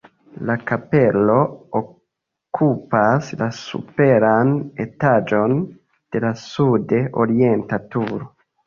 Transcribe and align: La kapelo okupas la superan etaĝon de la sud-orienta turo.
La 0.49 0.53
kapelo 0.69 1.35
okupas 1.81 3.29
la 3.43 3.51
superan 3.61 4.57
etaĝon 4.87 5.57
de 5.93 6.27
la 6.27 6.37
sud-orienta 6.49 7.85
turo. 7.97 8.35